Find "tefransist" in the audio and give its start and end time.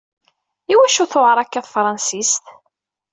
1.65-2.45